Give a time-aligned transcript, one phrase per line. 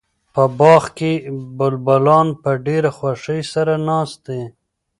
[0.33, 1.11] په باغ کې
[1.57, 4.41] بلبلان په ډېره خوښۍ سره ناست دي.